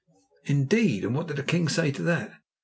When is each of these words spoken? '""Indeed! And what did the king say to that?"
'""Indeed! 0.45 1.05
And 1.05 1.13
what 1.13 1.27
did 1.27 1.37
the 1.37 1.43
king 1.43 1.69
say 1.69 1.91
to 1.91 2.01
that?" 2.01 2.33